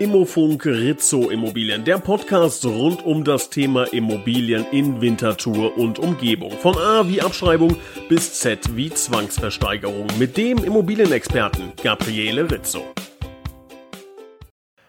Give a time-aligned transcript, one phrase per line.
[0.00, 6.52] Immofunk Rizzo Immobilien, der Podcast rund um das Thema Immobilien in Winterthur und Umgebung.
[6.52, 7.76] Von A wie Abschreibung
[8.08, 12.82] bis Z wie Zwangsversteigerung mit dem Immobilienexperten Gabriele Rizzo.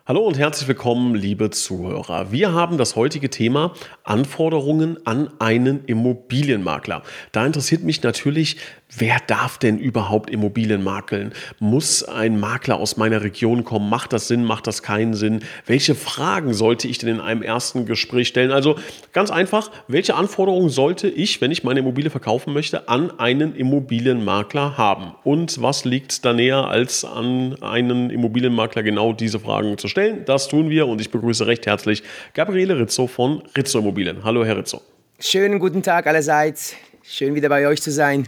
[0.07, 2.31] Hallo und herzlich willkommen, liebe Zuhörer.
[2.31, 7.03] Wir haben das heutige Thema Anforderungen an einen Immobilienmakler.
[7.31, 8.57] Da interessiert mich natürlich,
[8.97, 11.33] wer darf denn überhaupt Immobilien makeln?
[11.59, 13.91] Muss ein Makler aus meiner Region kommen?
[13.91, 14.43] Macht das Sinn?
[14.43, 15.41] Macht das keinen Sinn?
[15.67, 18.51] Welche Fragen sollte ich denn in einem ersten Gespräch stellen?
[18.51, 18.77] Also
[19.13, 24.79] ganz einfach, welche Anforderungen sollte ich, wenn ich meine Immobilie verkaufen möchte, an einen Immobilienmakler
[24.79, 25.11] haben?
[25.23, 30.25] Und was liegt da näher, als an einen Immobilienmakler genau diese Fragen zu stellen?
[30.25, 32.01] Das tun wir und ich begrüße recht herzlich
[32.33, 34.23] Gabriele Rizzo von Rizzo Immobilien.
[34.23, 34.81] Hallo, Herr Rizzo.
[35.19, 36.75] Schönen guten Tag allerseits.
[37.03, 38.27] Schön wieder bei euch zu sein.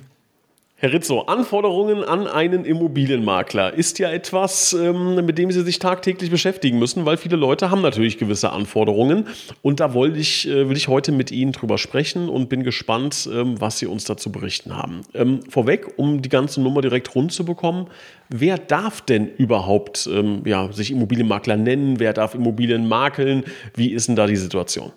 [0.83, 6.29] Herr Rizzo, Anforderungen an einen Immobilienmakler ist ja etwas, ähm, mit dem Sie sich tagtäglich
[6.29, 9.27] beschäftigen müssen, weil viele Leute haben natürlich gewisse Anforderungen.
[9.61, 13.29] Und da wollte ich, äh, will ich heute mit Ihnen drüber sprechen und bin gespannt,
[13.31, 15.03] ähm, was Sie uns dazu berichten haben.
[15.13, 17.87] Ähm, vorweg, um die ganze Nummer direkt rund zu bekommen,
[18.27, 20.09] wer darf denn überhaupt
[20.43, 22.01] ja, sich Immobilienmakler nennen?
[22.01, 23.45] Wer darf Immobilien makeln?
[23.73, 24.91] Wie ist denn da die Situation?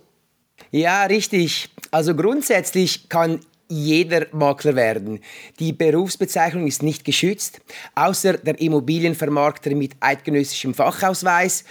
[0.72, 1.68] Ja, richtig.
[1.92, 5.20] Also grundsätzlich kann jeder Makler werden.
[5.58, 7.60] Die Berufsbezeichnung ist nicht geschützt,
[7.94, 11.64] außer der Immobilienvermarkter mit eidgenössischem Fachausweis.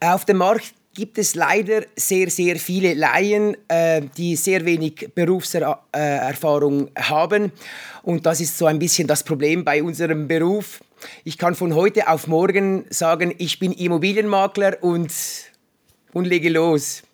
[0.00, 6.90] Auf dem Markt gibt es leider sehr, sehr viele Laien, äh, die sehr wenig Berufserfahrung
[6.96, 7.52] haben.
[8.02, 10.80] Und das ist so ein bisschen das Problem bei unserem Beruf.
[11.22, 15.12] Ich kann von heute auf morgen sagen, ich bin Immobilienmakler und,
[16.12, 17.04] und lege los.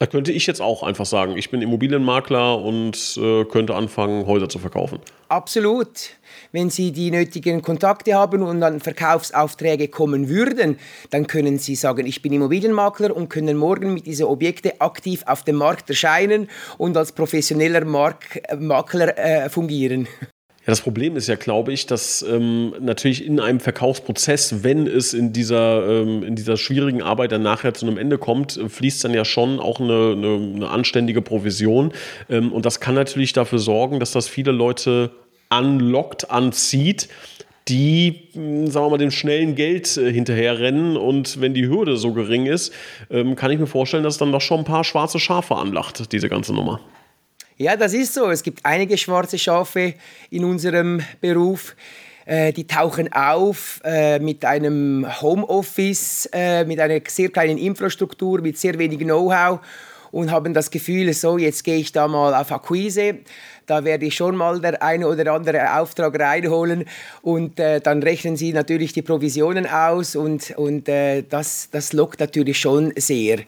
[0.00, 4.48] Da könnte ich jetzt auch einfach sagen, ich bin Immobilienmakler und äh, könnte anfangen, Häuser
[4.48, 4.98] zu verkaufen.
[5.28, 5.90] Absolut.
[6.52, 10.78] Wenn Sie die nötigen Kontakte haben und dann Verkaufsaufträge kommen würden,
[11.10, 15.44] dann können Sie sagen, ich bin Immobilienmakler und können morgen mit diesen Objekten aktiv auf
[15.44, 20.08] dem Markt erscheinen und als professioneller Mark Makler äh, fungieren.
[20.70, 25.32] Das Problem ist ja, glaube ich, dass ähm, natürlich in einem Verkaufsprozess, wenn es in
[25.32, 29.24] dieser, ähm, in dieser schwierigen Arbeit dann nachher zu einem Ende kommt, fließt dann ja
[29.24, 31.92] schon auch eine, eine, eine anständige Provision.
[32.28, 35.10] Ähm, und das kann natürlich dafür sorgen, dass das viele Leute
[35.48, 37.08] anlockt, anzieht
[37.66, 40.96] die, hm, sagen wir mal, dem schnellen Geld äh, hinterherrennen.
[40.96, 42.72] Und wenn die Hürde so gering ist,
[43.10, 46.28] ähm, kann ich mir vorstellen, dass dann doch schon ein paar schwarze Schafe anlacht, diese
[46.28, 46.80] ganze Nummer.
[47.60, 48.30] Ja, das ist so.
[48.30, 49.92] Es gibt einige schwarze Schafe
[50.30, 51.76] in unserem Beruf.
[52.24, 58.56] Äh, die tauchen auf äh, mit einem Homeoffice, äh, mit einer sehr kleinen Infrastruktur, mit
[58.56, 59.60] sehr wenig Know-how
[60.10, 63.18] und haben das Gefühl, so, jetzt gehe ich da mal auf Akquise.
[63.66, 66.86] Da werde ich schon mal der eine oder andere Auftrag reinholen
[67.20, 72.20] und äh, dann rechnen sie natürlich die Provisionen aus und, und äh, das, das lockt
[72.20, 73.40] natürlich schon sehr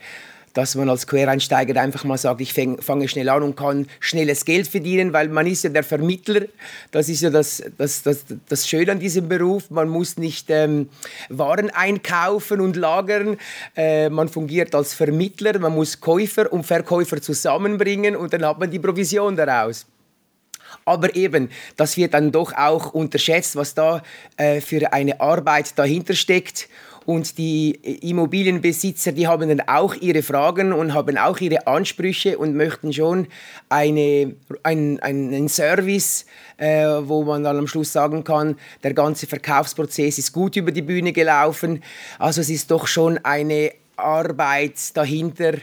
[0.54, 4.68] dass man als Quereinsteiger einfach mal sagt, ich fange schnell an und kann schnelles Geld
[4.68, 6.42] verdienen, weil man ist ja der Vermittler.
[6.90, 9.70] Das ist ja das, das, das, das Schöne an diesem Beruf.
[9.70, 10.88] Man muss nicht ähm,
[11.28, 13.38] Waren einkaufen und lagern.
[13.76, 15.58] Äh, man fungiert als Vermittler.
[15.58, 19.86] Man muss Käufer und Verkäufer zusammenbringen und dann hat man die Provision daraus.
[20.84, 24.02] Aber eben, das wird dann doch auch unterschätzt, was da
[24.36, 26.68] äh, für eine Arbeit dahinter steckt.
[27.06, 27.72] Und die
[28.08, 33.28] Immobilienbesitzer, die haben dann auch ihre Fragen und haben auch ihre Ansprüche und möchten schon
[33.68, 36.26] eine, ein, einen Service,
[36.56, 40.82] äh, wo man dann am Schluss sagen kann, der ganze Verkaufsprozess ist gut über die
[40.82, 41.82] Bühne gelaufen.
[42.18, 45.54] Also es ist doch schon eine Arbeit dahinter,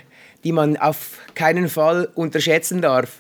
[0.44, 3.20] die man auf keinen Fall unterschätzen darf.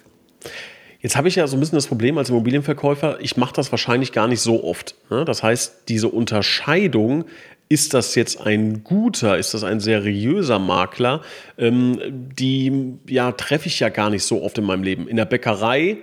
[1.02, 4.12] Jetzt habe ich ja so ein bisschen das Problem als Immobilienverkäufer, ich mache das wahrscheinlich
[4.12, 4.96] gar nicht so oft.
[5.10, 5.24] Ne?
[5.24, 7.26] Das heißt, diese Unterscheidung
[7.70, 11.22] ist das jetzt ein guter, ist das ein seriöser Makler,
[11.58, 12.00] ähm,
[12.36, 15.08] die ja, treffe ich ja gar nicht so oft in meinem Leben.
[15.08, 15.98] In der Bäckerei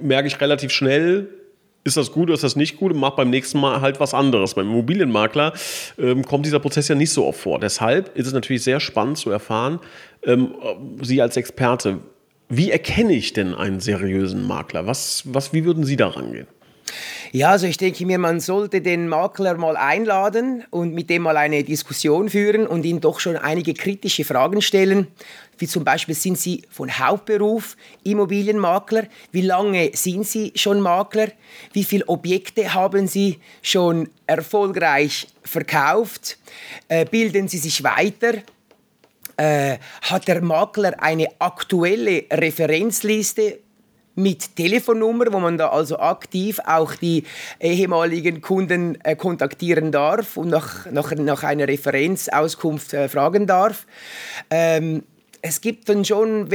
[0.00, 1.28] merke ich relativ schnell,
[1.84, 4.14] ist das gut oder ist das nicht gut und mache beim nächsten Mal halt was
[4.14, 4.54] anderes.
[4.54, 5.52] Beim Immobilienmakler
[5.98, 7.58] ähm, kommt dieser Prozess ja nicht so oft vor.
[7.58, 9.80] Deshalb ist es natürlich sehr spannend zu erfahren,
[10.24, 10.54] ähm,
[11.00, 11.98] Sie als Experte,
[12.56, 14.86] wie erkenne ich denn einen seriösen Makler?
[14.86, 16.46] Was, was, wie würden Sie da rangehen?
[17.32, 21.38] Ja, also ich denke mir, man sollte den Makler mal einladen und mit dem mal
[21.38, 25.06] eine Diskussion führen und ihn doch schon einige kritische Fragen stellen,
[25.56, 29.04] wie zum Beispiel, sind Sie von Hauptberuf Immobilienmakler?
[29.30, 31.28] Wie lange sind Sie schon Makler?
[31.72, 36.36] Wie viele Objekte haben Sie schon erfolgreich verkauft?
[36.88, 38.42] Äh, bilden Sie sich weiter?
[39.36, 43.58] Äh, hat der Makler eine aktuelle Referenzliste
[44.14, 47.24] mit Telefonnummer, wo man da also aktiv auch die
[47.60, 53.86] ehemaligen Kunden äh, kontaktieren darf und nach, nach, nach einer Referenzauskunft äh, fragen darf.
[54.50, 55.04] Ähm,
[55.44, 56.48] es gibt dann schon,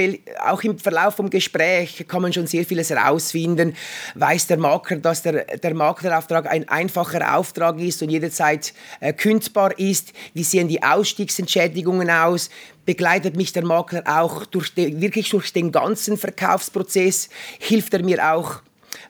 [0.46, 3.76] auch im Verlauf vom Gespräch kann man schon sehr vieles herausfinden.
[4.16, 9.78] Weiß der Makler, dass der, der Maklerauftrag ein einfacher Auftrag ist und jederzeit äh, kündbar
[9.78, 10.14] ist?
[10.34, 12.50] Wie sehen die Ausstiegsentschädigungen aus?
[12.86, 17.28] Begleitet mich der Makler auch durch den, wirklich durch den ganzen Verkaufsprozess?
[17.60, 18.62] Hilft er mir auch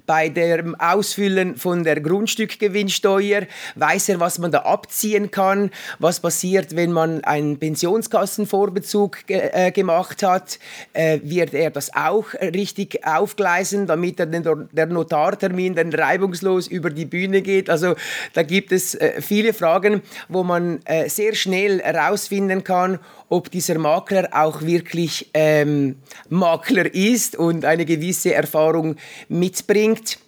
[0.07, 3.43] bei dem Ausfüllen von der Grundstückgewinnsteuer.
[3.75, 5.69] Weiß er, was man da abziehen kann,
[5.99, 10.57] was passiert, wenn man einen Pensionskassenvorbezug äh, gemacht hat,
[10.93, 17.05] äh, wird er das auch richtig aufgleisen, damit den, der Notartermin dann reibungslos über die
[17.05, 17.69] Bühne geht.
[17.69, 17.95] Also
[18.33, 23.77] da gibt es äh, viele Fragen, wo man äh, sehr schnell herausfinden kann, ob dieser
[23.77, 25.97] Makler auch wirklich ähm,
[26.29, 28.95] Makler ist und eine gewisse Erfahrung
[29.29, 30.19] mitbringt.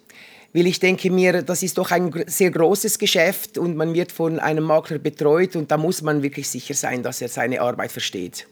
[0.52, 4.40] Weil ich denke mir, das ist doch ein sehr großes Geschäft und man wird von
[4.40, 8.48] einem Makler betreut und da muss man wirklich sicher sein, dass er seine Arbeit versteht.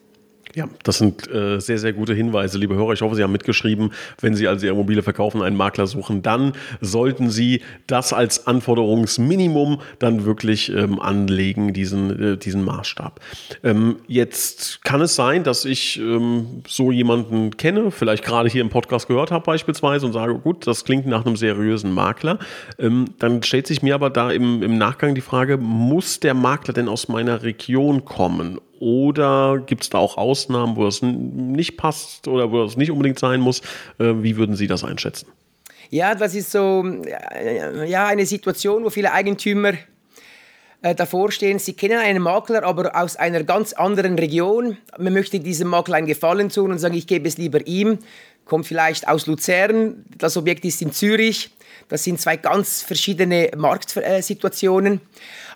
[0.59, 2.93] Ja, das sind äh, sehr, sehr gute Hinweise, liebe Hörer.
[2.93, 6.53] Ich hoffe, Sie haben mitgeschrieben, wenn Sie also Ihre Immobilie verkaufen, einen Makler suchen, dann
[6.81, 13.21] sollten Sie das als Anforderungsminimum dann wirklich ähm, anlegen, diesen, äh, diesen Maßstab.
[13.63, 18.69] Ähm, jetzt kann es sein, dass ich ähm, so jemanden kenne, vielleicht gerade hier im
[18.69, 22.41] Podcast gehört habe beispielsweise und sage, gut, das klingt nach einem seriösen Makler.
[22.81, 26.75] Ähm, dann stellt sich mir aber da im, im Nachgang die Frage, muss der Makler
[26.75, 32.29] denn aus meiner Region kommen oder gibt es da auch Ausnahmen, wo das nicht passt
[32.29, 33.61] oder wo das nicht unbedingt sein muss?
[33.99, 35.29] Äh, wie würden Sie das einschätzen?
[35.91, 36.85] Ja, das ist so
[37.87, 39.73] ja, eine Situation, wo viele Eigentümer
[40.83, 41.59] äh, davor stehen.
[41.59, 44.79] Sie kennen einen Makler, aber aus einer ganz anderen Region.
[44.99, 47.99] Man möchte diesem Makler einen Gefallen tun und sagen, ich gebe es lieber ihm.
[48.45, 51.51] Kommt vielleicht aus Luzern, das Objekt ist in Zürich.
[51.89, 55.01] Das sind zwei ganz verschiedene Marktsituationen.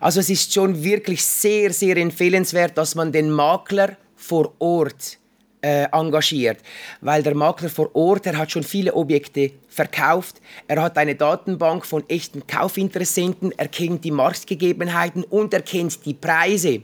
[0.01, 5.19] Also es ist schon wirklich sehr, sehr empfehlenswert, dass man den Makler vor Ort
[5.63, 6.59] äh, engagiert,
[7.01, 11.87] weil der Makler vor Ort, er hat schon viele Objekte verkauft, er hat eine Datenbank
[11.87, 16.83] von echten Kaufinteressenten, er kennt die Marktgegebenheiten und er kennt die Preise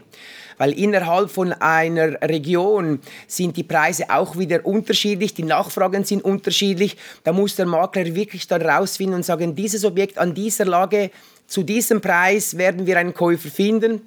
[0.59, 6.97] weil innerhalb von einer Region sind die Preise auch wieder unterschiedlich, die Nachfragen sind unterschiedlich.
[7.25, 11.11] Da muss der Makler wirklich dann rausfinden und sagen, dieses Objekt an dieser Lage,
[11.47, 14.03] zu diesem Preis werden wir einen Käufer finden.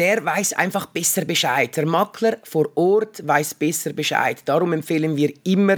[0.00, 1.76] Der weiß einfach besser Bescheid.
[1.76, 4.40] Der Makler vor Ort weiß besser Bescheid.
[4.46, 5.76] Darum empfehlen wir immer,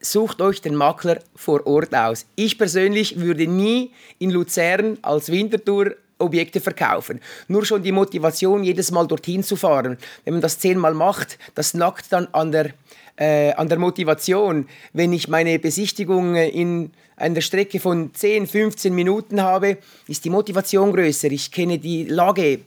[0.00, 2.24] sucht euch den Makler vor Ort aus.
[2.34, 5.90] Ich persönlich würde nie in Luzern als Wintertour
[6.22, 7.20] Objekte verkaufen.
[7.48, 9.98] Nur schon die Motivation, jedes Mal dorthin zu fahren.
[10.24, 12.70] Wenn man das zehnmal macht, das nackt dann an der,
[13.16, 14.68] äh, an der Motivation.
[14.92, 19.78] Wenn ich meine Besichtigung in einer Strecke von 10, 15 Minuten habe,
[20.08, 21.30] ist die Motivation größer.
[21.30, 22.60] Ich kenne die Lage.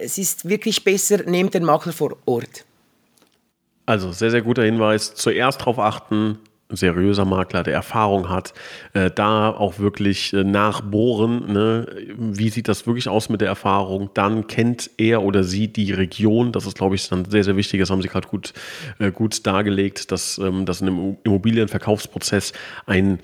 [0.00, 2.64] Es ist wirklich besser, nehmt den Makler vor Ort.
[3.86, 5.14] Also sehr, sehr guter Hinweis.
[5.14, 6.38] Zuerst darauf achten,
[6.70, 8.52] seriöser Makler, der Erfahrung hat,
[8.92, 11.86] äh, da auch wirklich äh, nachbohren, ne?
[12.16, 16.52] wie sieht das wirklich aus mit der Erfahrung, dann kennt er oder sie die Region,
[16.52, 18.52] das ist glaube ich dann sehr, sehr wichtig, das haben Sie gerade gut,
[18.98, 22.52] äh, gut dargelegt, dass ähm, das in einem Immobilienverkaufsprozess
[22.86, 23.20] ein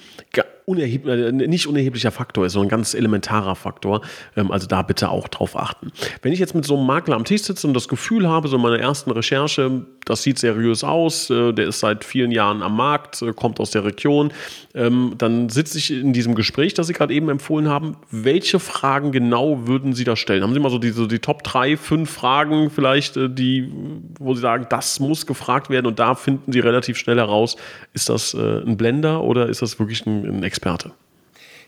[0.66, 4.00] unerheb äh, nicht unerheblicher Faktor ist, sondern ein ganz elementarer Faktor.
[4.36, 5.92] Ähm, also da bitte auch drauf achten.
[6.22, 8.56] Wenn ich jetzt mit so einem Makler am Tisch sitze und das Gefühl habe, so
[8.56, 12.76] in meiner ersten Recherche, das sieht seriös aus, äh, der ist seit vielen Jahren am
[12.76, 14.32] Markt, äh, kommt aus der Region,
[14.74, 17.96] ähm, dann sitze ich in diesem Gespräch, das Sie gerade eben empfohlen haben.
[18.10, 20.42] Welche Fragen genau würden Sie da stellen?
[20.42, 23.70] Haben Sie mal so die, so die Top 3, 5 Fragen vielleicht, die,
[24.18, 27.56] wo Sie sagen, das muss gefragt werden und da finden Sie relativ schnell heraus,
[27.92, 30.92] ist das ein Blender oder ist das wirklich ein, ein Experte.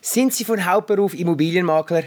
[0.00, 2.04] Sind Sie von Hauptberuf Immobilienmakler?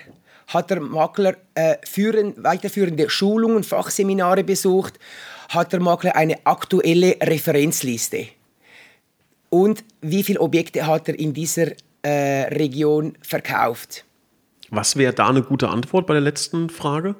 [0.47, 4.97] Hat der Makler äh, führen, weiterführende Schulungen, Fachseminare besucht?
[5.49, 8.27] Hat der Makler eine aktuelle Referenzliste?
[9.49, 11.71] Und wie viele Objekte hat er in dieser
[12.01, 14.05] äh, Region verkauft?
[14.69, 17.15] Was wäre da eine gute Antwort bei der letzten Frage?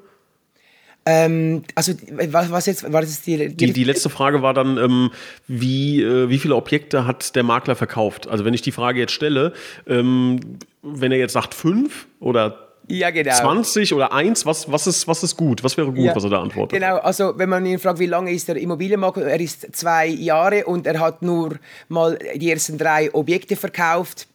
[1.10, 4.78] Ähm, also was, was jetzt war das die, die, die, die letzte Frage war dann,
[4.78, 5.10] ähm,
[5.48, 8.28] wie, äh, wie viele Objekte hat der Makler verkauft?
[8.28, 9.54] Also wenn ich die Frage jetzt stelle,
[9.88, 10.40] ähm,
[10.84, 13.34] wenn er jetzt sagt fünf oder ja, genau.
[13.34, 15.64] 20 oder 1, was, was, ist, was ist gut?
[15.64, 16.80] Was wäre gut, ja, was er da antwortet?
[16.80, 20.66] Genau, also wenn man ihn fragt, wie lange ist der Immobilienmakler, er ist zwei Jahre
[20.66, 24.28] und er hat nur mal die ersten drei Objekte verkauft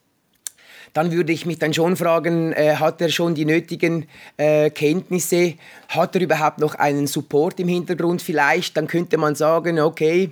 [0.95, 5.55] dann würde ich mich dann schon fragen, äh, hat er schon die nötigen äh, Kenntnisse?
[5.89, 8.77] Hat er überhaupt noch einen Support im Hintergrund vielleicht?
[8.77, 10.31] Dann könnte man sagen, okay,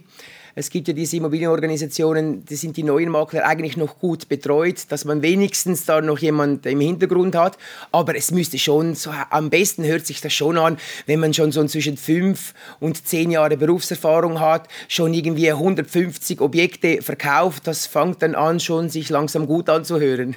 [0.54, 5.04] Es gibt ja diese Immobilienorganisationen, die sind die neuen Makler eigentlich noch gut betreut, dass
[5.04, 7.56] man wenigstens da noch jemand im Hintergrund hat.
[7.90, 11.52] Aber es müsste schon, so, am besten hört sich das schon an, wenn man schon
[11.52, 17.66] so zwischen fünf und zehn Jahre Berufserfahrung hat, schon irgendwie 150 Objekte verkauft.
[17.66, 20.37] Das fängt dann an, schon sich langsam gut anzuhören.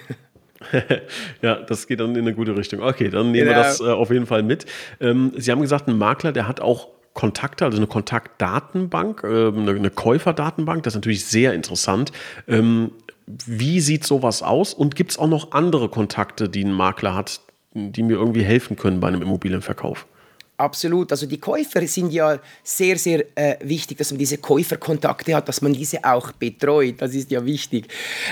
[1.41, 2.81] ja, das geht dann in eine gute Richtung.
[2.81, 3.57] Okay, dann nehmen genau.
[3.57, 4.65] wir das äh, auf jeden Fall mit.
[4.99, 9.71] Ähm, Sie haben gesagt, ein Makler, der hat auch Kontakte, also eine Kontaktdatenbank, äh, eine,
[9.71, 10.83] eine, Käuferdatenbank.
[10.83, 12.11] Das ist natürlich sehr interessant.
[12.47, 12.91] Ähm,
[13.25, 14.73] wie sieht sowas aus?
[14.73, 17.39] Und gibt es auch noch andere Kontakte, die ein Makler hat,
[17.73, 20.05] die mir irgendwie helfen können bei einem Immobilienverkauf?
[20.57, 21.11] Absolut.
[21.11, 25.61] Also die Käufer sind ja sehr, sehr äh, wichtig, dass man diese Käuferkontakte hat, dass
[25.61, 26.95] man diese auch betreut.
[26.99, 27.87] Das ist ja wichtig.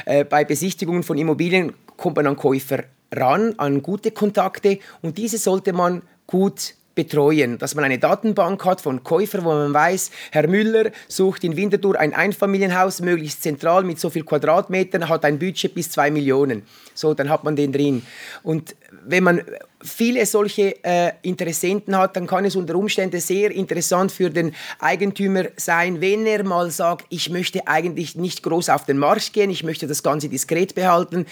[0.06, 5.38] Äh, bei Besichtigungen von Immobilien kommt man an Käufer ran, an gute Kontakte und diese
[5.38, 10.48] sollte man gut betreuen, dass man eine Datenbank hat von Käufern, wo man weiß, Herr
[10.48, 15.74] Müller sucht in Winterthur ein Einfamilienhaus, möglichst zentral mit so viel Quadratmetern, hat ein Budget
[15.74, 16.64] bis zwei Millionen.
[16.94, 18.06] So, dann hat man den drin.
[18.44, 19.42] Und wenn man
[19.84, 25.46] viele solche äh, Interessenten hat, dann kann es unter Umständen sehr interessant für den Eigentümer
[25.58, 29.64] sein, wenn er mal sagt, ich möchte eigentlich nicht groß auf den Marsch gehen, ich
[29.64, 31.26] möchte das Ganze diskret behalten,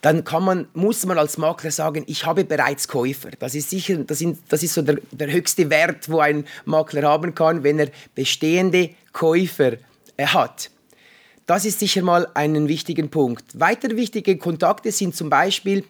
[0.00, 3.30] dann kann man, muss man als Makler sagen, ich habe bereits Käufer.
[3.38, 7.02] Das ist sicher, das, sind, das ist so der, der höchste Wert, wo ein Makler
[7.02, 9.72] haben kann, wenn er bestehende Käufer
[10.16, 10.70] äh, hat.
[11.46, 13.44] Das ist sicher mal ein wichtiger Punkt.
[13.54, 15.84] Weitere wichtige Kontakte sind zum Beispiel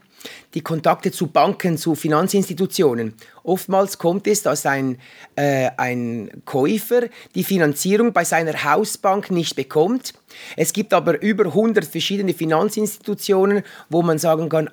[0.54, 3.14] die Kontakte zu Banken, zu Finanzinstitutionen.
[3.42, 4.98] Oftmals kommt es, dass ein,
[5.36, 10.14] äh, ein Käufer die Finanzierung bei seiner Hausbank nicht bekommt.
[10.56, 14.70] Es gibt aber über 100 verschiedene Finanzinstitutionen, wo man sagen kann,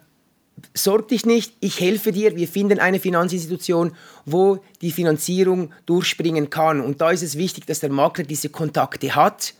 [0.74, 3.94] sorg dich nicht, ich helfe dir, wir finden eine Finanzinstitution,
[4.26, 6.82] wo die Finanzierung durchspringen kann.
[6.82, 9.54] Und da ist es wichtig, dass der Makler diese Kontakte hat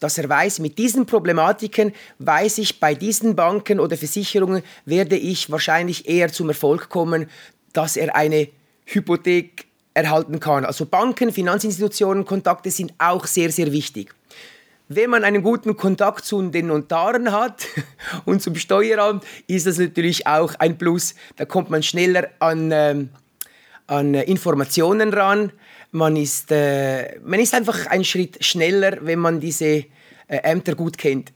[0.00, 5.50] dass er weiß, mit diesen Problematiken weiß ich, bei diesen Banken oder Versicherungen werde ich
[5.50, 7.28] wahrscheinlich eher zum Erfolg kommen,
[7.72, 8.48] dass er eine
[8.86, 10.64] Hypothek erhalten kann.
[10.64, 14.14] Also Banken, Finanzinstitutionen, Kontakte sind auch sehr, sehr wichtig.
[14.88, 17.66] Wenn man einen guten Kontakt zu den Notaren hat
[18.24, 21.14] und zum Steueramt, ist das natürlich auch ein Plus.
[21.36, 23.08] Da kommt man schneller an, ähm,
[23.88, 25.50] an Informationen ran
[25.96, 29.84] man ist, äh, man ist einfach einen Schritt schneller, wenn man diese äh,
[30.28, 31.32] Ämter gut kennt.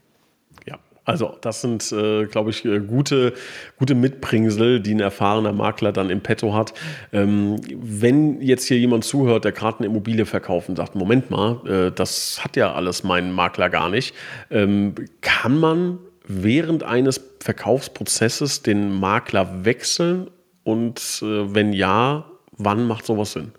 [0.65, 3.33] Ja, also das sind, äh, glaube ich, äh, gute,
[3.77, 6.73] gute Mitbringsel, die ein erfahrener Makler dann im Petto hat.
[7.11, 11.59] Ähm, wenn jetzt hier jemand zuhört, der gerade eine Immobilie verkauft und sagt, Moment mal,
[11.67, 14.15] äh, das hat ja alles mein Makler gar nicht,
[14.51, 20.29] ähm, kann man während eines Verkaufsprozesses den Makler wechseln
[20.63, 23.51] und äh, wenn ja, wann macht sowas Sinn?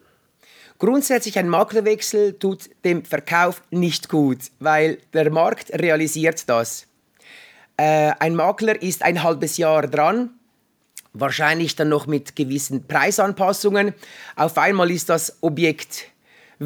[0.83, 6.89] Grundsätzlich ein Maklerwechsel tut dem Verkauf nicht gut, weil der Markt realisiert das.
[7.77, 10.31] Äh, ein Makler ist ein halbes Jahr dran,
[11.13, 13.95] wahrscheinlich dann noch mit gewissen Preisanpassungen.
[14.35, 16.07] Auf einmal ist das Objekt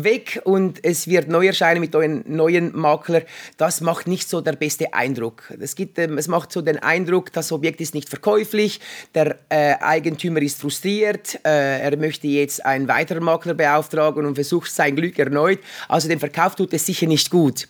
[0.05, 3.23] weg und es wird neu erscheinen mit einem neuen Makler.
[3.57, 5.53] Das macht nicht so der beste Eindruck.
[5.61, 8.81] Es, gibt, ähm, es macht so den Eindruck, das Objekt ist nicht verkäuflich,
[9.15, 14.71] der äh, Eigentümer ist frustriert, äh, er möchte jetzt einen weiteren Makler beauftragen und versucht
[14.71, 15.61] sein Glück erneut.
[15.89, 17.69] Also den Verkauf tut es sicher nicht gut.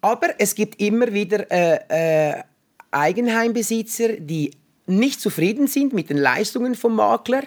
[0.00, 2.42] Aber es gibt immer wieder äh, äh
[2.90, 4.52] Eigenheimbesitzer, die
[4.86, 7.42] nicht zufrieden sind mit den Leistungen vom Makler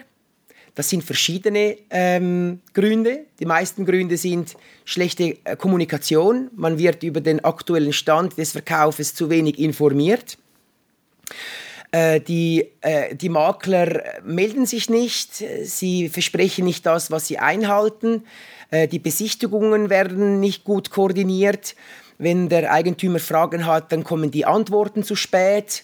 [0.76, 3.26] das sind verschiedene ähm, Gründe.
[3.40, 6.50] Die meisten Gründe sind schlechte äh, Kommunikation.
[6.56, 10.38] Man wird über den aktuellen Stand des Verkaufes zu wenig informiert.
[11.92, 18.24] Äh, die, äh, die Makler melden sich nicht, sie versprechen nicht das, was sie einhalten.
[18.70, 21.76] Äh, die Besichtigungen werden nicht gut koordiniert.
[22.18, 25.84] Wenn der Eigentümer Fragen hat, dann kommen die Antworten zu spät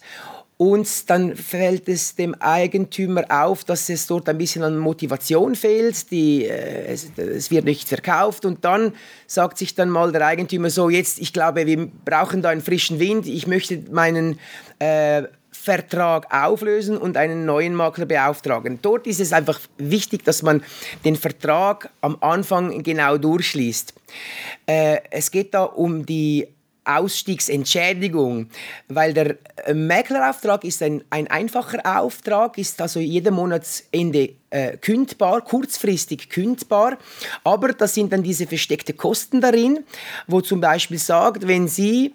[0.57, 6.09] und dann fällt es dem Eigentümer auf, dass es dort ein bisschen an Motivation fehlt,
[6.09, 8.93] die, äh, es, es, wird nicht verkauft und dann
[9.27, 12.99] sagt sich dann mal der Eigentümer so, jetzt, ich glaube, wir brauchen da einen frischen
[12.99, 14.39] Wind, ich möchte meinen
[14.79, 18.79] äh, Vertrag auflösen und einen neuen Makler beauftragen.
[18.81, 20.63] Dort ist es einfach wichtig, dass man
[21.03, 23.93] den Vertrag am Anfang genau durchschließt.
[24.65, 26.47] Äh, es geht da um die
[26.87, 28.49] Ausstiegsentschädigung,
[28.87, 35.41] weil der äh, Maklerauftrag ist ein, ein einfacher Auftrag, ist also jeden Monatsende äh, kündbar,
[35.41, 36.97] kurzfristig kündbar,
[37.43, 39.83] aber da sind dann diese versteckte Kosten darin,
[40.27, 42.13] wo zum Beispiel sagt, wenn Sie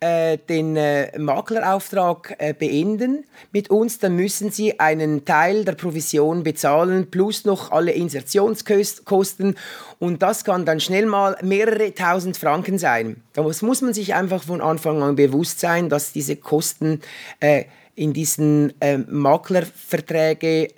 [0.00, 6.42] äh, den äh, Maklerauftrag äh, beenden mit uns, dann müssen Sie einen Teil der Provision
[6.42, 9.56] bezahlen plus noch alle Insertionskosten
[9.98, 13.22] und das kann dann schnell mal mehrere tausend Franken sein.
[13.32, 17.00] Da muss, muss man sich einfach von Anfang an bewusst sein, dass diese Kosten
[17.40, 20.68] äh, in diesen äh, Maklerverträgen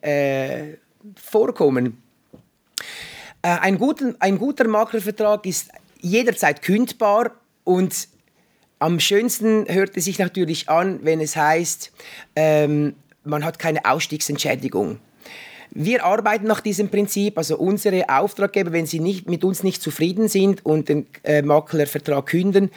[1.16, 2.00] vorkommen.
[3.42, 5.70] ein, guten, ein guter Maklervertrag ist
[6.00, 7.32] jederzeit kündbar
[7.64, 8.08] und
[8.82, 11.92] am schönsten hört es sich natürlich an, wenn es heißt,
[12.34, 14.98] ähm, man hat keine Ausstiegsentschädigung.
[15.70, 20.26] Wir arbeiten nach diesem Prinzip, also unsere Auftraggeber, wenn sie nicht, mit uns nicht zufrieden
[20.26, 22.70] sind und den äh, Maklervertrag künden,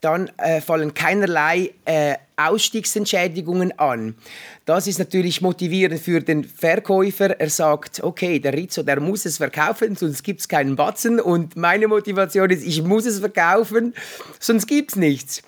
[0.00, 4.16] dann äh, fallen keinerlei äh, Ausstiegsentschädigungen an.
[4.64, 7.38] Das ist natürlich motivierend für den Verkäufer.
[7.38, 11.20] Er sagt, okay, der Rizzo, der muss es verkaufen, sonst gibt es keinen Batzen.
[11.20, 13.94] Und meine Motivation ist, ich muss es verkaufen,
[14.40, 15.42] sonst gibt es nichts.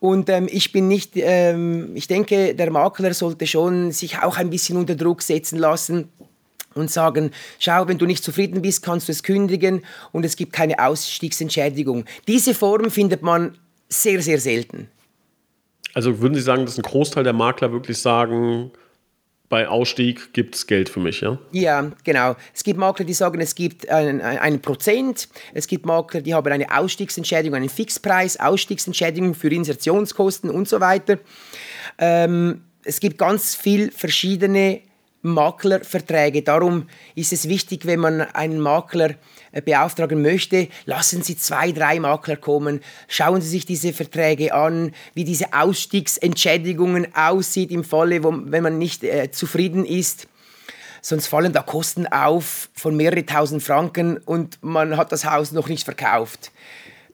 [0.00, 4.50] Und ähm, ich bin nicht, ähm, ich denke, der Makler sollte schon sich auch ein
[4.50, 6.08] bisschen unter Druck setzen lassen
[6.74, 10.52] und sagen, schau, wenn du nicht zufrieden bist, kannst du es kündigen und es gibt
[10.52, 12.04] keine Ausstiegsentschädigung.
[12.26, 13.56] Diese Form findet man
[13.88, 14.88] sehr, sehr selten.
[15.94, 18.70] Also würden Sie sagen, dass ein Großteil der Makler wirklich sagen,
[19.52, 21.38] bei Ausstieg gibt es Geld für mich, ja?
[21.52, 22.36] Ja, genau.
[22.54, 25.28] Es gibt Makler, die sagen, es gibt einen, einen Prozent.
[25.52, 31.18] Es gibt Makler, die haben eine Ausstiegsentschädigung, einen Fixpreis, Ausstiegsentschädigung für Insertionskosten und so weiter.
[31.98, 34.80] Ähm, es gibt ganz viele verschiedene
[35.22, 36.42] Maklerverträge.
[36.42, 39.14] Darum ist es wichtig, wenn man einen Makler
[39.52, 44.92] äh, beauftragen möchte, lassen Sie zwei, drei Makler kommen, schauen Sie sich diese Verträge an,
[45.14, 50.26] wie diese Ausstiegsentschädigungen aussieht im Falle, wo, wenn man nicht äh, zufrieden ist.
[51.04, 55.68] Sonst fallen da Kosten auf von mehreren tausend Franken und man hat das Haus noch
[55.68, 56.52] nicht verkauft.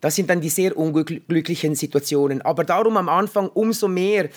[0.01, 2.43] Das sind dann die sehr unglücklichen Situationen.
[2.43, 4.29] Aber darum am Anfang umso mehr.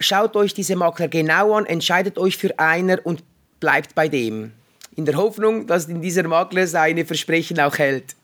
[0.00, 3.22] Schaut euch diese Makler genau an, entscheidet euch für einer und
[3.60, 4.52] bleibt bei dem.
[4.94, 8.16] In der Hoffnung, dass dieser Makler seine Versprechen auch hält.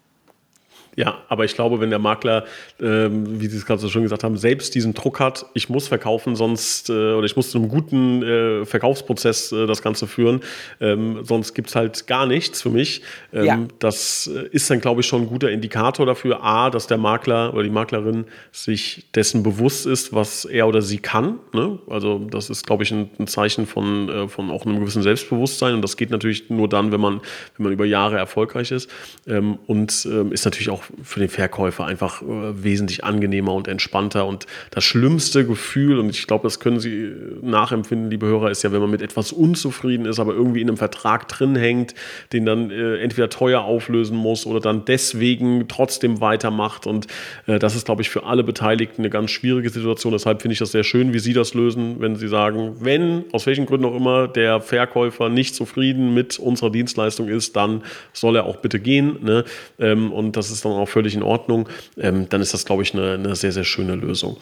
[0.97, 2.45] Ja, aber ich glaube, wenn der Makler,
[2.81, 5.89] ähm, wie Sie es gerade so schön gesagt haben, selbst diesen Druck hat, ich muss
[5.89, 10.41] verkaufen, sonst, äh, oder ich muss zu einem guten äh, Verkaufsprozess äh, das Ganze führen,
[10.81, 13.03] ähm, sonst gibt es halt gar nichts für mich.
[13.33, 13.59] Ähm, ja.
[13.79, 17.53] Das äh, ist dann, glaube ich, schon ein guter Indikator dafür, A, dass der Makler
[17.55, 21.40] oder die Maklerin sich dessen bewusst ist, was er oder sie kann.
[21.53, 21.79] Ne?
[21.88, 25.75] Also das ist, glaube ich, ein, ein Zeichen von, äh, von auch einem gewissen Selbstbewusstsein
[25.75, 27.21] und das geht natürlich nur dann, wenn man,
[27.57, 28.88] wenn man über Jahre erfolgreich ist
[29.27, 34.27] ähm, und ähm, ist natürlich auch für den Verkäufer einfach äh, wesentlich angenehmer und entspannter.
[34.27, 38.73] Und das schlimmste Gefühl, und ich glaube, das können Sie nachempfinden, liebe Hörer, ist ja,
[38.73, 41.94] wenn man mit etwas unzufrieden ist, aber irgendwie in einem Vertrag drin hängt,
[42.33, 46.87] den dann äh, entweder teuer auflösen muss oder dann deswegen trotzdem weitermacht.
[46.87, 47.07] Und
[47.47, 50.12] äh, das ist, glaube ich, für alle Beteiligten eine ganz schwierige Situation.
[50.12, 53.47] Deshalb finde ich das sehr schön, wie Sie das lösen, wenn Sie sagen, wenn, aus
[53.47, 58.44] welchen Gründen auch immer, der Verkäufer nicht zufrieden mit unserer Dienstleistung ist, dann soll er
[58.44, 59.18] auch bitte gehen.
[59.23, 59.44] Ne?
[59.79, 62.95] Ähm, und das ist dann auch völlig in Ordnung, ähm, dann ist das, glaube ich,
[62.95, 64.37] eine, eine, sehr, sehr schöne Lösung.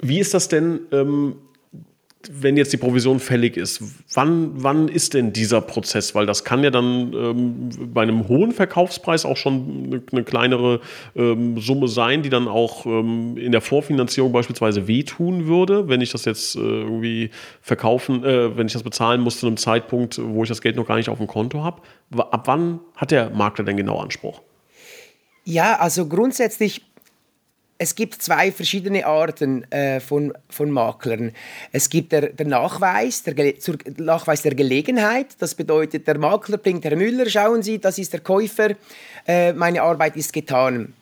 [0.00, 1.36] Wie ist das denn, ähm,
[2.30, 3.82] wenn jetzt die Provision fällig ist?
[4.14, 6.14] Wann, wann ist denn dieser Prozess?
[6.14, 10.80] Weil das kann ja dann ähm, bei einem hohen Verkaufspreis auch schon eine, eine kleinere
[11.14, 16.10] ähm, Summe sein, die dann auch ähm, in der Vorfinanzierung beispielsweise wehtun würde, wenn ich
[16.10, 20.42] das jetzt äh, irgendwie verkaufen, äh, wenn ich das bezahlen muss zu einem Zeitpunkt, wo
[20.42, 21.82] ich das Geld noch gar nicht auf dem Konto habe.
[22.16, 24.40] Ab wann hat der Makler denn genau Anspruch?
[25.48, 26.84] Ja, also grundsätzlich,
[27.78, 31.30] es gibt zwei verschiedene Arten äh, von, von Maklern.
[31.70, 35.36] Es gibt der, der Nachweis, der zur Nachweis der Gelegenheit.
[35.38, 38.70] Das bedeutet, der Makler bringt Herr Müller, schauen Sie, das ist der Käufer,
[39.24, 40.94] äh, meine Arbeit ist getan.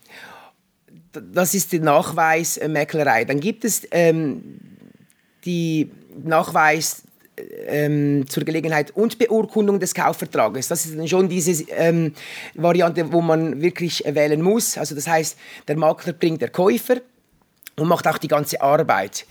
[1.33, 3.22] Das ist die Nachweismäklerei.
[3.22, 4.61] Äh, Dann gibt es ähm,
[5.46, 5.90] die
[6.22, 7.04] Nachweis
[7.66, 10.68] ähm, zur Gelegenheit und Beurkundung des Kaufvertrages.
[10.68, 12.12] Das ist dann schon diese ähm,
[12.55, 14.79] Variante, wo man wirklich wählen muss.
[14.79, 15.37] Also das heißt,
[15.68, 16.97] der Makler bringt der Käufer
[17.77, 19.27] und macht auch die ganze Arbeit.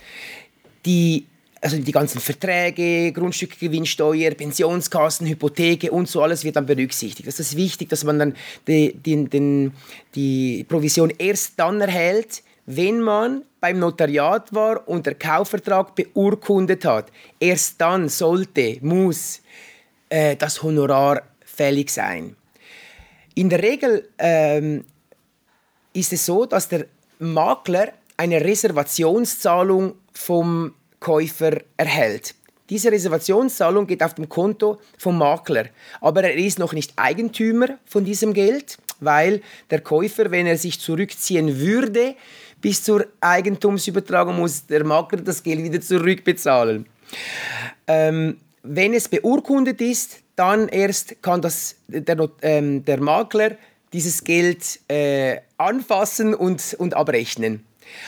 [0.84, 1.26] Die
[1.64, 7.26] also die ganzen Verträge, Grundstückgewinnsteuer, Pensionskassen, Hypotheke und so alles wird dann berücksichtigt.
[7.26, 8.36] Das ist wichtig, dass man dann
[8.68, 9.70] die, die,
[10.14, 17.10] die Provision erst dann erhält, wenn man beim Notariat war und der Kaufvertrag beurkundet hat.
[17.40, 19.40] Erst dann sollte, muss
[20.08, 22.36] äh, das Honorar fällig sein.
[23.34, 24.84] In der Regel ähm,
[25.92, 26.86] ist es so, dass der
[27.18, 32.34] Makler eine Reservationszahlung vom Käufer erhält.
[32.70, 35.66] Diese Reservationszahlung geht auf dem Konto vom Makler,
[36.00, 40.80] aber er ist noch nicht Eigentümer von diesem Geld, weil der Käufer, wenn er sich
[40.80, 42.14] zurückziehen würde,
[42.60, 46.86] bis zur Eigentumsübertragung muss der Makler das Geld wieder zurückbezahlen.
[47.86, 53.56] Ähm, wenn es beurkundet ist, dann erst kann das, der, ähm, der Makler
[53.92, 57.64] dieses Geld äh, anfassen und, und abrechnen.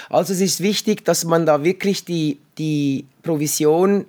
[0.08, 4.06] Also es ist wichtig, dass man da wirklich die, die Provision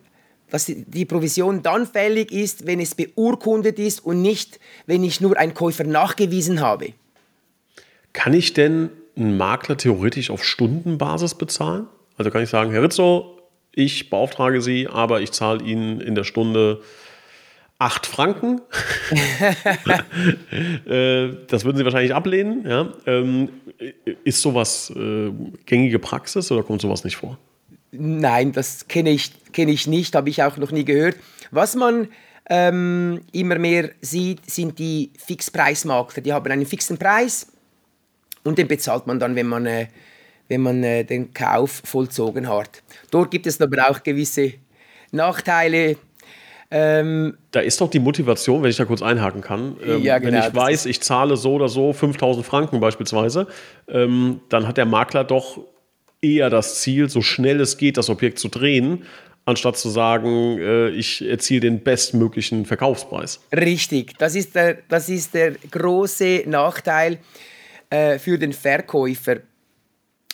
[0.49, 5.37] dass die Provision dann fällig ist, wenn es beurkundet ist und nicht, wenn ich nur
[5.37, 6.93] einen Käufer nachgewiesen habe.
[8.13, 11.87] Kann ich denn einen Makler theoretisch auf Stundenbasis bezahlen?
[12.17, 13.39] Also kann ich sagen, Herr Rizzo,
[13.71, 16.81] ich beauftrage Sie, aber ich zahle Ihnen in der Stunde
[17.79, 18.61] 8 Franken.
[20.87, 22.65] Äh, das würden Sie wahrscheinlich ablehnen.
[22.67, 22.93] Ja?
[23.05, 23.49] Ähm,
[24.23, 25.31] ist sowas äh,
[25.65, 27.37] gängige Praxis oder kommt sowas nicht vor?
[27.91, 31.17] Nein, das kenne ich, kenn ich nicht, habe ich auch noch nie gehört.
[31.51, 32.07] Was man
[32.49, 36.23] ähm, immer mehr sieht, sind die Fixpreismakler.
[36.23, 37.47] Die haben einen fixen Preis
[38.47, 39.87] und den bezahlt man dann, wenn man, äh,
[40.47, 42.81] wenn man äh, den Kauf vollzogen hat.
[43.11, 44.53] Dort gibt es aber auch gewisse
[45.11, 45.97] Nachteile.
[46.71, 49.75] Ähm, da ist doch die Motivation, wenn ich da kurz einhaken kann.
[49.85, 53.47] Ähm, ja, genau, wenn ich weiß, ich zahle so oder so 5000 Franken beispielsweise,
[53.89, 55.59] ähm, dann hat der Makler doch
[56.21, 59.03] eher das Ziel, so schnell es geht, das Objekt zu drehen,
[59.45, 63.41] anstatt zu sagen, äh, ich erziele den bestmöglichen Verkaufspreis.
[63.53, 67.19] Richtig, das ist der, das ist der große Nachteil
[67.89, 69.37] äh, für den Verkäufer.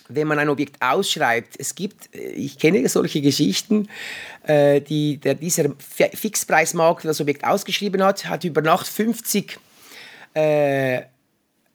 [0.09, 3.87] Wenn man ein Objekt ausschreibt, es gibt, äh, ich kenne solche Geschichten,
[4.43, 9.59] äh, die, der, dieser Fixpreismarkt das Objekt ausgeschrieben hat, hat über Nacht 50
[10.35, 11.01] äh,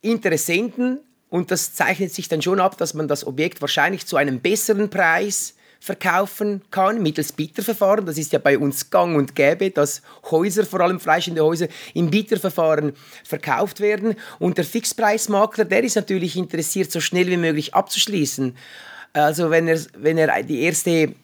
[0.03, 4.41] Interessenten und das zeichnet sich dann schon ab, dass man das Objekt wahrscheinlich zu einem
[4.41, 8.05] besseren Preis verkaufen kann, mittels Bieterverfahren.
[8.05, 12.11] Das ist ja bei uns gang und gäbe, dass Häuser, vor allem freistehende Häuser, im
[12.11, 12.93] Bieterverfahren
[13.25, 14.17] verkauft werden.
[14.39, 18.57] Und der Fixpreismakler, der ist natürlich interessiert, so schnell wie möglich abzuschließen.
[19.13, 21.15] Also wenn er, wenn er die erste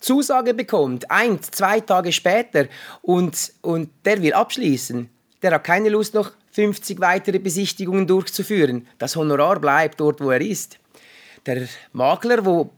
[0.00, 2.66] Zusage bekommt, ein, zwei Tage später,
[3.02, 5.08] und, und der will abschließen,
[5.42, 8.86] der hat keine Lust noch 50 weitere Besichtigungen durchzuführen.
[8.98, 10.78] Das Honorar bleibt dort, wo er ist.
[11.46, 12.70] Der Makler, wo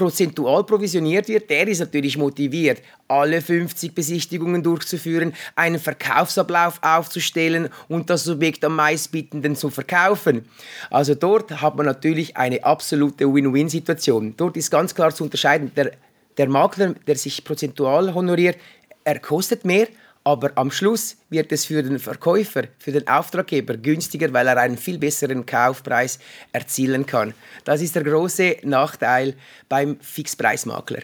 [0.00, 8.08] prozentual provisioniert wird, der ist natürlich motiviert, alle 50 Besichtigungen durchzuführen, einen Verkaufsablauf aufzustellen und
[8.08, 10.46] das Subjekt am meistbietenden zu verkaufen.
[10.88, 14.32] Also dort hat man natürlich eine absolute Win-Win-Situation.
[14.38, 15.92] Dort ist ganz klar zu unterscheiden, der,
[16.38, 18.56] der Makler, der sich prozentual honoriert,
[19.04, 19.86] er kostet mehr,
[20.24, 24.76] aber am Schluss wird es für den Verkäufer, für den Auftraggeber günstiger, weil er einen
[24.76, 26.18] viel besseren Kaufpreis
[26.52, 27.34] erzielen kann.
[27.64, 29.34] Das ist der große Nachteil
[29.68, 31.00] beim Fixpreismakler.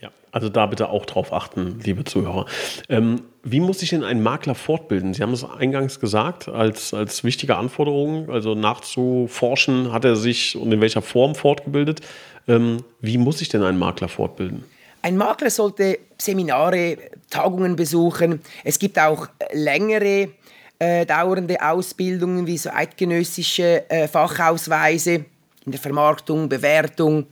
[0.00, 2.46] Ja, also da bitte auch drauf achten, liebe Zuhörer.
[2.88, 5.14] Ähm, wie muss sich denn ein Makler fortbilden?
[5.14, 10.72] Sie haben es eingangs gesagt, als, als wichtige Anforderung, also nachzuforschen, hat er sich und
[10.72, 12.00] in welcher Form fortgebildet.
[12.46, 14.64] Ähm, wie muss sich denn ein Makler fortbilden?
[15.04, 16.96] Ein Makler sollte Seminare,
[17.28, 18.40] Tagungen besuchen.
[18.64, 20.30] Es gibt auch längere
[20.78, 25.26] äh, dauernde Ausbildungen wie so eidgenössische äh, Fachausweise
[25.66, 27.26] in der Vermarktung, Bewertung.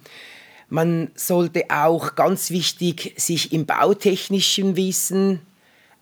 [0.68, 5.40] Man sollte auch ganz wichtig sich im bautechnischen Wissen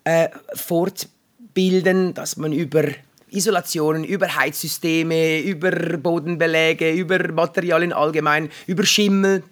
[0.03, 2.83] äh, fortbilden, dass man über
[3.29, 9.43] Isolationen, über Heizsysteme, über Bodenbeläge, über Materialien allgemein, über Schimmel,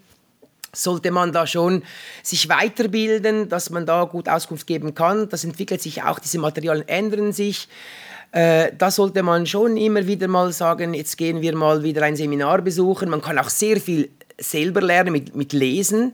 [0.74, 1.84] sollte man da schon
[2.24, 5.30] sich weiterbilden, dass man da gut Auskunft geben kann.
[5.30, 7.68] Das entwickelt sich auch, diese Materialien ändern sich.
[8.32, 12.16] Äh, da sollte man schon immer wieder mal sagen, jetzt gehen wir mal wieder ein
[12.16, 13.10] Seminar besuchen.
[13.10, 16.14] Man kann auch sehr viel selber lernen mit, mit Lesen.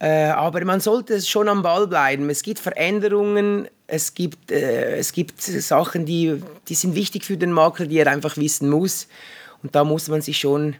[0.00, 2.28] Äh, aber man sollte schon am Ball bleiben.
[2.30, 7.52] Es gibt Veränderungen, es gibt, äh, es gibt Sachen, die, die sind wichtig für den
[7.52, 9.06] Makler, die er einfach wissen muss.
[9.62, 10.76] Und da muss man sich schon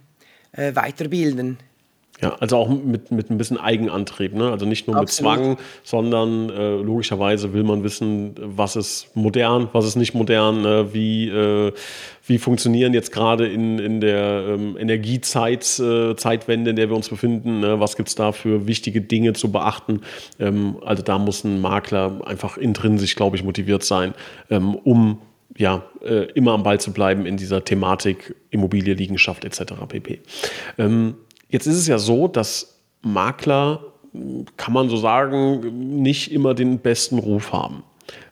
[0.57, 1.59] weiterbilden.
[2.25, 4.51] Ja, also auch mit, mit ein bisschen Eigenantrieb, ne?
[4.51, 5.33] Also nicht nur Absolut.
[5.33, 10.65] mit Zwang, sondern äh, logischerweise will man wissen, was ist modern, was ist nicht modern,
[10.65, 11.73] äh, wie, äh,
[12.27, 17.11] wie funktionieren jetzt gerade in, in der ähm, Energiezeit, äh, Zeitwende, in der wir uns
[17.11, 17.79] befinden, ne?
[17.79, 20.01] was gibt es da für wichtige Dinge zu beachten.
[20.41, 24.15] Ähm, also da muss ein Makler einfach intrinsisch, glaube ich, motiviert sein,
[24.49, 25.19] ähm, um
[25.57, 29.75] ja, äh, immer am Ball zu bleiben in dieser Thematik Immobilie, Liegenschaft etc.
[29.89, 30.21] pp.
[30.79, 31.15] Ähm,
[31.55, 33.93] Jetzt ist es ja so, dass Makler,
[34.57, 37.85] kann man so sagen, nicht immer den besten Ruf haben.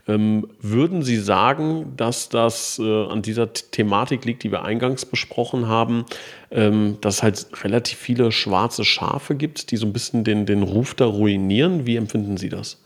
[0.09, 5.69] Ähm, würden Sie sagen, dass das äh, an dieser Thematik liegt, die wir eingangs besprochen
[5.69, 6.05] haben,
[6.51, 10.65] ähm, dass es halt relativ viele schwarze Schafe gibt, die so ein bisschen den, den
[10.65, 11.87] Ruf da ruinieren?
[11.87, 12.82] Wie empfinden Sie das?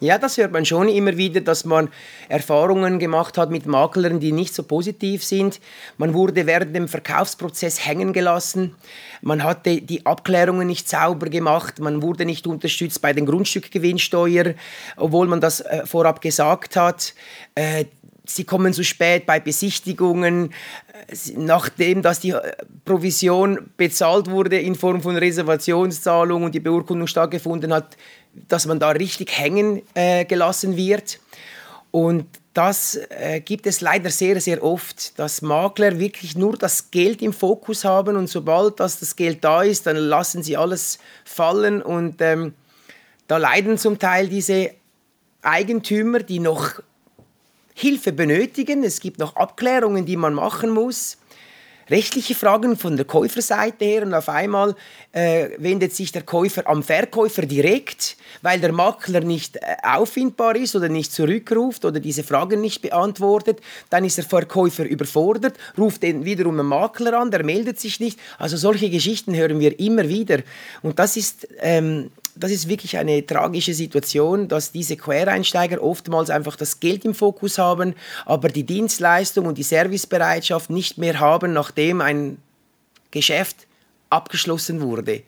[0.00, 1.88] Ja, das hört man schon immer wieder, dass man
[2.28, 5.60] Erfahrungen gemacht hat mit Maklern, die nicht so positiv sind.
[5.96, 8.76] Man wurde während dem Verkaufsprozess hängen gelassen.
[9.22, 11.80] Man hatte die Abklärungen nicht sauber gemacht.
[11.80, 14.54] Man wurde nicht unterstützt bei den Grundstückgewinnsteuer,
[14.96, 17.12] obwohl man das äh, vorab gesagt hat.
[17.56, 17.86] Äh,
[18.24, 20.54] sie kommen zu spät bei Besichtigungen,
[21.36, 22.52] nachdem dass die äh,
[22.84, 27.96] Provision bezahlt wurde in Form von Reservationszahlung und die Beurkundung stattgefunden hat,
[28.48, 31.20] dass man da richtig hängen äh, gelassen wird.
[31.90, 37.22] Und das äh, gibt es leider sehr, sehr oft, dass Makler wirklich nur das Geld
[37.22, 41.80] im Fokus haben und sobald das, das Geld da ist, dann lassen sie alles fallen
[41.80, 42.54] und ähm,
[43.28, 44.72] da leiden zum Teil diese
[45.42, 46.80] Eigentümer, die noch
[47.74, 48.82] Hilfe benötigen.
[48.82, 51.18] Es gibt noch Abklärungen, die man machen muss.
[51.90, 54.74] Rechtliche Fragen von der Käuferseite her und auf einmal
[55.12, 60.76] äh, wendet sich der Käufer am Verkäufer direkt, weil der Makler nicht äh, auffindbar ist
[60.76, 63.60] oder nicht zurückruft oder diese Fragen nicht beantwortet.
[63.88, 68.18] Dann ist der Verkäufer überfordert, ruft den wiederum einen Makler an, der meldet sich nicht.
[68.38, 70.40] Also solche Geschichten hören wir immer wieder.
[70.82, 76.56] Und das ist ähm, das ist wirklich eine tragische Situation, dass diese Quereinsteiger oftmals einfach
[76.56, 77.94] das Geld im Fokus haben,
[78.26, 82.38] aber die Dienstleistung und die Servicebereitschaft nicht mehr haben, nachdem ein
[83.12, 83.68] Geschäft
[84.10, 85.22] abgeschlossen wurde.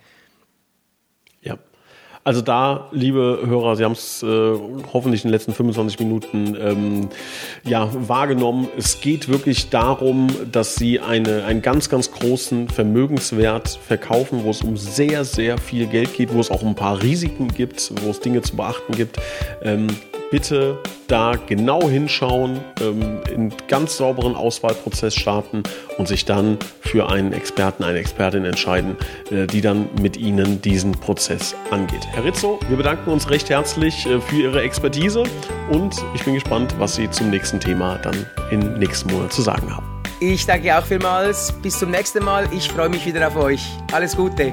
[2.23, 4.27] Also da, liebe Hörer, Sie haben es äh,
[4.93, 7.09] hoffentlich in den letzten 25 Minuten ähm,
[7.65, 8.69] ja, wahrgenommen.
[8.77, 14.61] Es geht wirklich darum, dass Sie eine, einen ganz, ganz großen Vermögenswert verkaufen, wo es
[14.61, 18.21] um sehr, sehr viel Geld geht, wo es auch ein paar Risiken gibt, wo es
[18.21, 19.17] Dinge zu beachten gibt.
[19.63, 19.87] Ähm,
[20.31, 25.63] bitte da genau hinschauen, ähm, in ganz sauberen Auswahlprozess starten
[25.99, 28.97] und sich dann für einen Experten, eine Expertin entscheiden,
[29.31, 32.07] äh, die dann mit Ihnen diesen Prozess angeht.
[32.13, 35.25] Herr Rizzo, wir bedanken uns recht herzlich äh, für Ihre Expertise
[35.71, 39.75] und ich bin gespannt, was Sie zum nächsten Thema dann im nächsten Monat zu sagen
[39.75, 39.87] haben.
[40.21, 41.53] Ich danke auch vielmals.
[41.63, 42.47] Bis zum nächsten Mal.
[42.53, 43.63] Ich freue mich wieder auf euch.
[43.91, 44.53] Alles Gute.